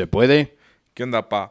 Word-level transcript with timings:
¿Se 0.00 0.06
puede? 0.06 0.56
¿Qué 0.94 1.02
onda, 1.02 1.28
pa? 1.28 1.50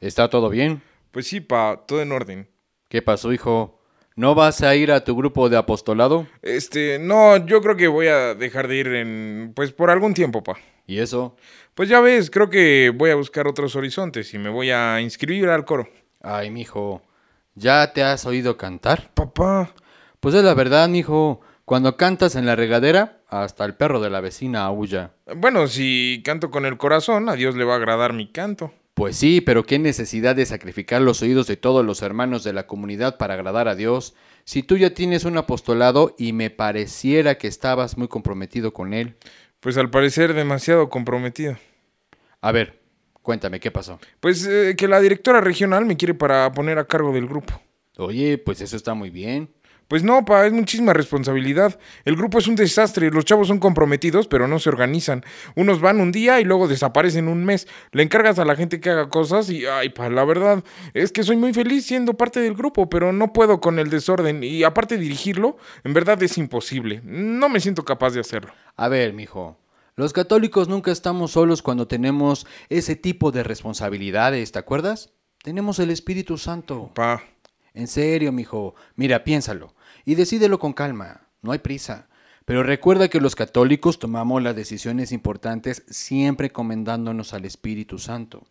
¿Está 0.00 0.30
todo 0.30 0.48
bien? 0.48 0.80
Pues 1.10 1.26
sí, 1.26 1.42
pa, 1.42 1.84
todo 1.86 2.00
en 2.00 2.12
orden. 2.12 2.48
¿Qué 2.88 3.02
pasó, 3.02 3.30
hijo? 3.30 3.78
¿No 4.16 4.34
vas 4.34 4.62
a 4.62 4.74
ir 4.74 4.90
a 4.90 5.04
tu 5.04 5.14
grupo 5.14 5.50
de 5.50 5.58
apostolado? 5.58 6.26
Este, 6.40 6.98
no, 6.98 7.36
yo 7.44 7.60
creo 7.60 7.76
que 7.76 7.88
voy 7.88 8.06
a 8.06 8.34
dejar 8.34 8.68
de 8.68 8.76
ir 8.76 8.86
en, 8.86 9.52
pues 9.54 9.72
por 9.72 9.90
algún 9.90 10.14
tiempo, 10.14 10.42
pa. 10.42 10.56
¿Y 10.86 10.98
eso? 10.98 11.36
Pues 11.74 11.90
ya 11.90 12.00
ves, 12.00 12.30
creo 12.30 12.48
que 12.48 12.88
voy 12.88 13.10
a 13.10 13.16
buscar 13.16 13.46
otros 13.46 13.76
horizontes 13.76 14.32
y 14.32 14.38
me 14.38 14.48
voy 14.48 14.70
a 14.70 14.98
inscribir 15.02 15.50
al 15.50 15.66
coro. 15.66 15.86
Ay, 16.22 16.48
mijo, 16.50 17.02
¿ya 17.54 17.92
te 17.92 18.02
has 18.02 18.24
oído 18.24 18.56
cantar? 18.56 19.10
Papá, 19.12 19.74
Pues 20.20 20.34
es 20.34 20.42
la 20.42 20.54
verdad, 20.54 20.88
mijo. 20.88 21.42
Cuando 21.66 21.98
cantas 21.98 22.34
en 22.34 22.46
la 22.46 22.56
regadera, 22.56 23.19
hasta 23.30 23.64
el 23.64 23.74
perro 23.74 24.00
de 24.00 24.10
la 24.10 24.20
vecina 24.20 24.64
aúlla. 24.64 25.12
bueno, 25.36 25.68
si 25.68 26.20
canto 26.24 26.50
con 26.50 26.66
el 26.66 26.76
corazón, 26.76 27.28
a 27.28 27.34
Dios 27.34 27.54
le 27.54 27.64
va 27.64 27.74
a 27.74 27.76
agradar 27.76 28.12
mi 28.12 28.26
canto. 28.26 28.72
Pues 28.94 29.16
sí, 29.16 29.40
pero 29.40 29.62
qué 29.62 29.78
necesidad 29.78 30.34
de 30.36 30.44
sacrificar 30.44 31.00
los 31.00 31.22
oídos 31.22 31.46
de 31.46 31.56
todos 31.56 31.86
los 31.86 32.02
hermanos 32.02 32.44
de 32.44 32.52
la 32.52 32.66
comunidad 32.66 33.16
para 33.16 33.34
agradar 33.34 33.68
a 33.68 33.76
Dios, 33.76 34.14
si 34.44 34.62
tú 34.62 34.76
ya 34.76 34.90
tienes 34.90 35.24
un 35.24 35.38
apostolado 35.38 36.14
y 36.18 36.32
me 36.32 36.50
pareciera 36.50 37.38
que 37.38 37.46
estabas 37.46 37.96
muy 37.96 38.08
comprometido 38.08 38.72
con 38.72 38.92
él. 38.92 39.14
Pues 39.60 39.76
al 39.76 39.90
parecer 39.90 40.34
demasiado 40.34 40.88
comprometido. 40.88 41.56
A 42.40 42.50
ver, 42.50 42.80
cuéntame, 43.22 43.60
¿qué 43.60 43.70
pasó? 43.70 44.00
Pues 44.18 44.44
eh, 44.46 44.74
que 44.76 44.88
la 44.88 45.00
directora 45.00 45.40
regional 45.40 45.86
me 45.86 45.96
quiere 45.96 46.14
para 46.14 46.50
poner 46.52 46.78
a 46.78 46.86
cargo 46.86 47.12
del 47.12 47.28
grupo. 47.28 47.60
Oye, 47.96 48.38
pues 48.38 48.60
eso 48.60 48.76
está 48.76 48.94
muy 48.94 49.10
bien. 49.10 49.50
Pues 49.90 50.04
no, 50.04 50.24
pa, 50.24 50.46
es 50.46 50.52
muchísima 50.52 50.92
responsabilidad. 50.92 51.76
El 52.04 52.14
grupo 52.14 52.38
es 52.38 52.46
un 52.46 52.54
desastre, 52.54 53.10
los 53.10 53.24
chavos 53.24 53.48
son 53.48 53.58
comprometidos, 53.58 54.28
pero 54.28 54.46
no 54.46 54.60
se 54.60 54.68
organizan. 54.68 55.24
Unos 55.56 55.80
van 55.80 56.00
un 56.00 56.12
día 56.12 56.40
y 56.40 56.44
luego 56.44 56.68
desaparecen 56.68 57.26
un 57.26 57.44
mes. 57.44 57.66
Le 57.90 58.04
encargas 58.04 58.38
a 58.38 58.44
la 58.44 58.54
gente 58.54 58.78
que 58.78 58.88
haga 58.88 59.08
cosas 59.08 59.50
y, 59.50 59.66
ay, 59.66 59.88
pa, 59.88 60.08
la 60.08 60.24
verdad 60.24 60.62
es 60.94 61.10
que 61.10 61.24
soy 61.24 61.34
muy 61.34 61.52
feliz 61.52 61.86
siendo 61.86 62.14
parte 62.14 62.38
del 62.38 62.54
grupo, 62.54 62.88
pero 62.88 63.12
no 63.12 63.32
puedo 63.32 63.60
con 63.60 63.80
el 63.80 63.90
desorden 63.90 64.44
y 64.44 64.62
aparte 64.62 64.96
dirigirlo, 64.96 65.56
en 65.82 65.92
verdad 65.92 66.22
es 66.22 66.38
imposible. 66.38 67.00
No 67.02 67.48
me 67.48 67.58
siento 67.58 67.84
capaz 67.84 68.10
de 68.10 68.20
hacerlo. 68.20 68.52
A 68.76 68.86
ver, 68.86 69.12
mijo. 69.12 69.58
Los 69.96 70.12
católicos 70.12 70.68
nunca 70.68 70.92
estamos 70.92 71.32
solos 71.32 71.62
cuando 71.62 71.88
tenemos 71.88 72.46
ese 72.68 72.94
tipo 72.94 73.32
de 73.32 73.42
responsabilidades, 73.42 74.52
¿te 74.52 74.60
acuerdas? 74.60 75.10
Tenemos 75.42 75.80
el 75.80 75.90
Espíritu 75.90 76.38
Santo. 76.38 76.92
Pa, 76.94 77.24
En 77.74 77.88
serio, 77.88 78.32
mijo. 78.32 78.74
Mira, 78.96 79.24
piénsalo. 79.24 79.74
Y 80.04 80.14
decídelo 80.14 80.58
con 80.58 80.72
calma. 80.72 81.28
No 81.42 81.52
hay 81.52 81.58
prisa. 81.58 82.08
Pero 82.44 82.62
recuerda 82.62 83.08
que 83.08 83.20
los 83.20 83.36
católicos 83.36 83.98
tomamos 83.98 84.42
las 84.42 84.56
decisiones 84.56 85.12
importantes 85.12 85.84
siempre 85.88 86.48
encomendándonos 86.48 87.34
al 87.34 87.44
Espíritu 87.44 87.98
Santo. 87.98 88.46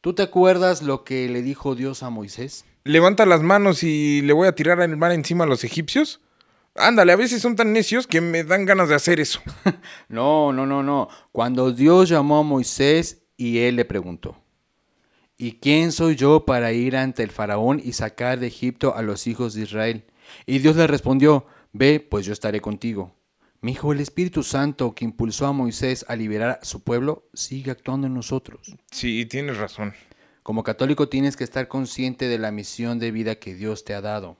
¿Tú 0.00 0.14
te 0.14 0.22
acuerdas 0.22 0.82
lo 0.82 1.04
que 1.04 1.28
le 1.28 1.42
dijo 1.42 1.74
Dios 1.74 2.02
a 2.02 2.10
Moisés? 2.10 2.64
levanta 2.84 3.26
las 3.26 3.42
manos 3.42 3.82
y 3.82 4.22
le 4.22 4.32
voy 4.32 4.48
a 4.48 4.54
tirar 4.54 4.80
el 4.80 4.96
mar 4.96 5.12
encima 5.12 5.44
a 5.44 5.46
los 5.46 5.64
egipcios. 5.64 6.20
Ándale, 6.76 7.12
a 7.12 7.16
veces 7.16 7.42
son 7.42 7.56
tan 7.56 7.72
necios 7.72 8.06
que 8.06 8.20
me 8.20 8.44
dan 8.44 8.64
ganas 8.64 8.88
de 8.88 8.94
hacer 8.94 9.20
eso. 9.20 9.40
No, 10.08 10.52
no, 10.52 10.66
no, 10.66 10.82
no. 10.82 11.08
Cuando 11.32 11.72
Dios 11.72 12.08
llamó 12.08 12.38
a 12.38 12.42
Moisés 12.42 13.22
y 13.36 13.58
él 13.58 13.76
le 13.76 13.84
preguntó, 13.84 14.39
¿y 15.40 15.52
quién 15.52 15.90
soy 15.90 16.16
yo 16.16 16.44
para 16.44 16.72
ir 16.72 16.96
ante 16.96 17.22
el 17.22 17.30
faraón 17.30 17.80
y 17.82 17.94
sacar 17.94 18.38
de 18.38 18.46
Egipto 18.46 18.94
a 18.94 19.00
los 19.00 19.26
hijos 19.26 19.54
de 19.54 19.62
Israel? 19.62 20.04
Y 20.44 20.58
Dios 20.58 20.76
le 20.76 20.86
respondió, 20.86 21.46
ve, 21.72 21.98
pues 21.98 22.26
yo 22.26 22.34
estaré 22.34 22.60
contigo. 22.60 23.14
Mi 23.62 23.72
hijo, 23.72 23.92
el 23.92 24.00
Espíritu 24.00 24.42
Santo 24.42 24.94
que 24.94 25.06
impulsó 25.06 25.46
a 25.46 25.52
Moisés 25.52 26.04
a 26.08 26.16
liberar 26.16 26.58
a 26.60 26.64
su 26.64 26.82
pueblo 26.82 27.24
sigue 27.32 27.70
actuando 27.70 28.06
en 28.06 28.12
nosotros. 28.12 28.76
Sí, 28.90 29.24
tienes 29.24 29.56
razón. 29.56 29.94
Como 30.42 30.62
católico 30.62 31.08
tienes 31.08 31.38
que 31.38 31.44
estar 31.44 31.68
consciente 31.68 32.28
de 32.28 32.38
la 32.38 32.50
misión 32.50 32.98
de 32.98 33.10
vida 33.10 33.36
que 33.36 33.54
Dios 33.54 33.84
te 33.84 33.94
ha 33.94 34.02
dado. 34.02 34.36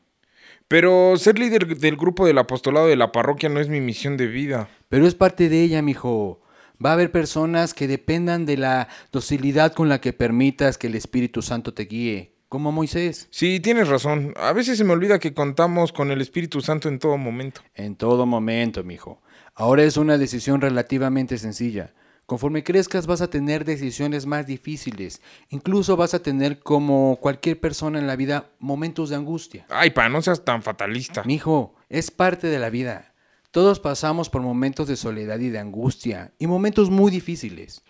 Pero 0.68 1.16
ser 1.16 1.38
líder 1.38 1.78
del 1.78 1.96
grupo 1.96 2.26
del 2.26 2.38
apostolado 2.38 2.88
de 2.88 2.96
la 2.96 3.10
parroquia 3.10 3.48
no 3.48 3.60
es 3.60 3.68
mi 3.70 3.80
misión 3.80 4.18
de 4.18 4.26
vida. 4.26 4.68
Pero 4.90 5.06
es 5.06 5.14
parte 5.14 5.48
de 5.48 5.62
ella, 5.62 5.80
mijo. 5.80 6.42
Va 6.84 6.90
a 6.90 6.92
haber 6.94 7.12
personas 7.12 7.74
que 7.74 7.86
dependan 7.86 8.46
de 8.46 8.56
la 8.56 8.88
docilidad 9.12 9.74
con 9.74 9.88
la 9.88 10.00
que 10.00 10.12
permitas 10.12 10.78
que 10.78 10.86
el 10.86 10.94
Espíritu 10.94 11.42
Santo 11.42 11.74
te 11.74 11.84
guíe, 11.84 12.36
como 12.48 12.72
Moisés. 12.72 13.28
Sí, 13.30 13.60
tienes 13.60 13.88
razón. 13.88 14.32
A 14.36 14.52
veces 14.52 14.78
se 14.78 14.84
me 14.84 14.92
olvida 14.92 15.18
que 15.18 15.34
contamos 15.34 15.92
con 15.92 16.10
el 16.10 16.20
Espíritu 16.20 16.62
Santo 16.62 16.88
en 16.88 16.98
todo 16.98 17.18
momento. 17.18 17.60
En 17.74 17.96
todo 17.96 18.24
momento, 18.24 18.82
mijo. 18.82 19.20
Ahora 19.54 19.82
es 19.82 19.98
una 19.98 20.16
decisión 20.16 20.60
relativamente 20.60 21.36
sencilla. 21.36 21.92
Conforme 22.24 22.62
crezcas 22.62 23.08
vas 23.08 23.20
a 23.20 23.28
tener 23.28 23.64
decisiones 23.64 24.24
más 24.24 24.46
difíciles. 24.46 25.20
Incluso 25.48 25.96
vas 25.96 26.14
a 26.14 26.22
tener, 26.22 26.60
como 26.60 27.18
cualquier 27.20 27.58
persona 27.58 27.98
en 27.98 28.06
la 28.06 28.14
vida, 28.14 28.52
momentos 28.60 29.10
de 29.10 29.16
angustia. 29.16 29.66
Ay, 29.68 29.90
pa, 29.90 30.08
no 30.08 30.22
seas 30.22 30.44
tan 30.44 30.62
fatalista. 30.62 31.24
Mijo, 31.24 31.74
es 31.88 32.12
parte 32.12 32.46
de 32.46 32.60
la 32.60 32.70
vida. 32.70 33.09
Todos 33.50 33.80
pasamos 33.80 34.30
por 34.30 34.42
momentos 34.42 34.86
de 34.86 34.94
soledad 34.94 35.40
y 35.40 35.48
de 35.48 35.58
angustia, 35.58 36.32
y 36.38 36.46
momentos 36.46 36.88
muy 36.88 37.10
difíciles. 37.10 37.82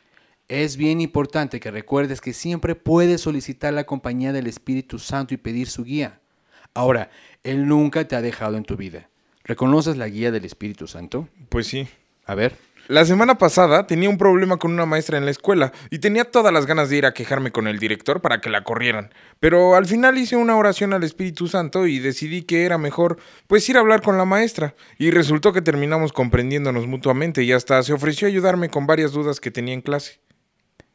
Es 0.48 0.78
bien 0.78 1.02
importante 1.02 1.60
que 1.60 1.70
recuerdes 1.70 2.22
que 2.22 2.32
siempre 2.32 2.74
puedes 2.74 3.20
solicitar 3.20 3.74
la 3.74 3.84
compañía 3.84 4.32
del 4.32 4.46
Espíritu 4.46 4.98
Santo 4.98 5.34
y 5.34 5.36
pedir 5.36 5.68
su 5.68 5.84
guía. 5.84 6.22
Ahora, 6.72 7.10
Él 7.42 7.68
nunca 7.68 8.08
te 8.08 8.16
ha 8.16 8.22
dejado 8.22 8.56
en 8.56 8.64
tu 8.64 8.76
vida. 8.76 9.10
¿Reconoces 9.44 9.98
la 9.98 10.08
guía 10.08 10.30
del 10.30 10.46
Espíritu 10.46 10.86
Santo? 10.86 11.28
Pues 11.50 11.66
sí. 11.66 11.86
A 12.24 12.34
ver. 12.34 12.56
La 12.90 13.04
semana 13.04 13.38
pasada 13.38 13.86
tenía 13.86 14.10
un 14.10 14.18
problema 14.18 14.56
con 14.56 14.72
una 14.72 14.84
maestra 14.84 15.16
en 15.16 15.24
la 15.24 15.30
escuela 15.30 15.70
y 15.90 16.00
tenía 16.00 16.24
todas 16.24 16.52
las 16.52 16.66
ganas 16.66 16.90
de 16.90 16.96
ir 16.96 17.06
a 17.06 17.14
quejarme 17.14 17.52
con 17.52 17.68
el 17.68 17.78
director 17.78 18.20
para 18.20 18.40
que 18.40 18.50
la 18.50 18.64
corrieran. 18.64 19.14
Pero 19.38 19.76
al 19.76 19.86
final 19.86 20.18
hice 20.18 20.34
una 20.34 20.56
oración 20.56 20.92
al 20.92 21.04
Espíritu 21.04 21.46
Santo 21.46 21.86
y 21.86 22.00
decidí 22.00 22.42
que 22.42 22.64
era 22.64 22.78
mejor 22.78 23.18
pues 23.46 23.68
ir 23.68 23.76
a 23.76 23.80
hablar 23.80 24.02
con 24.02 24.18
la 24.18 24.24
maestra. 24.24 24.74
Y 24.98 25.12
resultó 25.12 25.52
que 25.52 25.62
terminamos 25.62 26.12
comprendiéndonos 26.12 26.88
mutuamente 26.88 27.44
y 27.44 27.52
hasta 27.52 27.80
se 27.84 27.92
ofreció 27.92 28.26
a 28.26 28.30
ayudarme 28.30 28.70
con 28.70 28.88
varias 28.88 29.12
dudas 29.12 29.38
que 29.38 29.52
tenía 29.52 29.74
en 29.74 29.82
clase. 29.82 30.18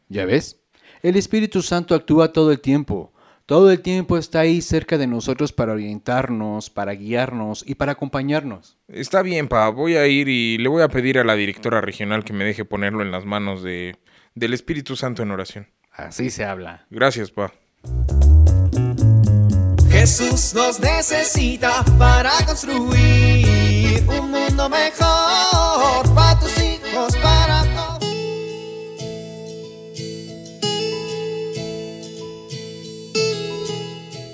¿Ya 0.09 0.25
ves? 0.25 0.59
El 1.01 1.15
Espíritu 1.15 1.61
Santo 1.61 1.95
actúa 1.95 2.33
todo 2.33 2.51
el 2.51 2.59
tiempo. 2.59 3.13
Todo 3.45 3.69
el 3.69 3.81
tiempo 3.81 4.17
está 4.17 4.39
ahí 4.39 4.59
cerca 4.59 4.97
de 4.97 5.05
nosotros 5.05 5.53
para 5.53 5.73
orientarnos, 5.73 6.71
para 6.71 6.93
guiarnos 6.93 7.63
y 7.67 7.75
para 7.75 7.91
acompañarnos. 7.91 8.79
Está 8.87 9.21
bien, 9.21 9.47
pa, 9.47 9.69
voy 9.69 9.97
a 9.97 10.07
ir 10.07 10.27
y 10.29 10.57
le 10.57 10.67
voy 10.67 10.81
a 10.81 10.87
pedir 10.87 11.19
a 11.19 11.23
la 11.23 11.35
directora 11.35 11.79
regional 11.79 12.23
que 12.23 12.33
me 12.33 12.43
deje 12.43 12.65
ponerlo 12.65 13.03
en 13.03 13.11
las 13.11 13.25
manos 13.25 13.61
de, 13.61 13.97
del 14.33 14.55
Espíritu 14.55 14.95
Santo 14.95 15.21
en 15.21 15.29
oración. 15.29 15.67
Así 15.91 16.31
se 16.31 16.43
habla. 16.43 16.87
Gracias, 16.89 17.29
pa. 17.29 17.53
Jesús 19.91 20.55
nos 20.55 20.79
necesita 20.79 21.85
para 21.99 22.31
construir 22.47 24.03
un 24.07 24.31
mundo 24.31 24.69
mejor 24.69 26.15
para 26.15 26.39
tus 26.39 26.57
hijos, 26.57 27.15
para 27.17 27.34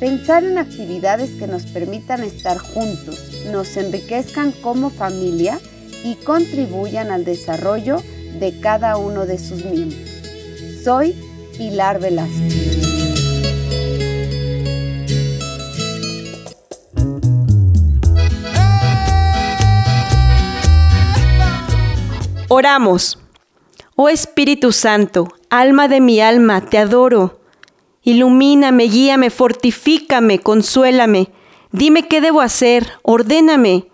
Pensar 0.00 0.44
en 0.44 0.58
actividades 0.58 1.30
que 1.30 1.46
nos 1.46 1.66
permitan 1.66 2.22
estar 2.22 2.58
juntos, 2.58 3.44
nos 3.50 3.76
enriquezcan 3.76 4.52
como 4.52 4.90
familia 4.90 5.58
y 6.04 6.16
contribuyan 6.16 7.10
al 7.10 7.24
desarrollo 7.24 8.02
de 8.38 8.58
cada 8.60 8.96
uno 8.96 9.26
de 9.26 9.38
sus 9.38 9.64
miembros. 9.64 10.10
Soy 10.82 11.14
Pilar 11.56 12.00
Velázquez. 12.00 12.82
Oramos. 22.48 23.18
Oh 23.96 24.10
Espíritu 24.10 24.72
Santo, 24.72 25.28
alma 25.48 25.88
de 25.88 26.00
mi 26.00 26.20
alma, 26.20 26.60
te 26.60 26.76
adoro. 26.76 27.41
Ilumíname, 28.02 28.84
guíame, 28.84 29.30
fortifícame, 29.30 30.40
consuélame. 30.40 31.30
Dime 31.70 32.08
qué 32.08 32.20
debo 32.20 32.40
hacer, 32.40 32.92
ordéname. 33.02 33.88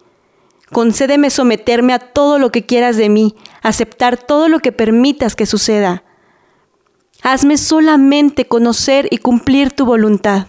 Concédeme 0.72 1.30
someterme 1.30 1.92
a 1.92 1.98
todo 1.98 2.38
lo 2.38 2.50
que 2.50 2.66
quieras 2.66 2.96
de 2.96 3.08
mí, 3.08 3.34
aceptar 3.62 4.16
todo 4.16 4.48
lo 4.48 4.60
que 4.60 4.72
permitas 4.72 5.34
que 5.34 5.46
suceda. 5.46 6.04
Hazme 7.22 7.56
solamente 7.56 8.46
conocer 8.46 9.08
y 9.10 9.18
cumplir 9.18 9.72
tu 9.72 9.84
voluntad. 9.84 10.48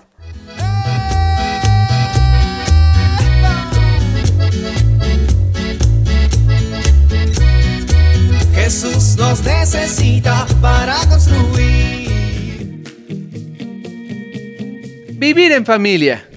En 15.42 15.66
familia. 15.66 16.30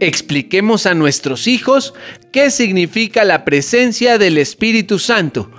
Expliquemos 0.00 0.86
a 0.86 0.94
nuestros 0.94 1.46
hijos 1.46 1.94
qué 2.32 2.50
significa 2.50 3.24
la 3.24 3.44
presencia 3.44 4.18
del 4.18 4.38
Espíritu 4.38 4.98
Santo. 4.98 5.52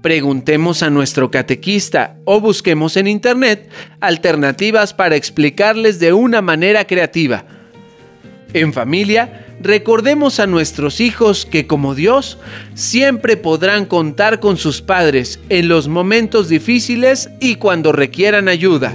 Preguntemos 0.00 0.82
a 0.82 0.88
nuestro 0.88 1.30
catequista 1.30 2.16
o 2.24 2.40
busquemos 2.40 2.96
en 2.96 3.06
Internet 3.06 3.68
alternativas 4.00 4.94
para 4.94 5.16
explicarles 5.16 6.00
de 6.00 6.14
una 6.14 6.40
manera 6.40 6.86
creativa. 6.86 7.44
En 8.54 8.72
familia, 8.72 9.46
recordemos 9.60 10.40
a 10.40 10.46
nuestros 10.46 11.00
hijos 11.00 11.44
que 11.44 11.66
como 11.66 11.94
Dios 11.94 12.38
siempre 12.74 13.36
podrán 13.36 13.84
contar 13.84 14.40
con 14.40 14.56
sus 14.56 14.80
padres 14.80 15.38
en 15.50 15.68
los 15.68 15.86
momentos 15.86 16.48
difíciles 16.48 17.28
y 17.40 17.56
cuando 17.56 17.92
requieran 17.92 18.48
ayuda. 18.48 18.94